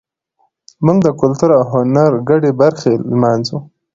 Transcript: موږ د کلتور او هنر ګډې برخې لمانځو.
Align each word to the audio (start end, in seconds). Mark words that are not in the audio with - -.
موږ 0.85 0.97
د 1.05 1.07
کلتور 1.21 1.49
او 1.59 1.63
هنر 1.71 2.11
ګډې 2.29 2.51
برخې 2.61 2.93
لمانځو. 3.11 3.57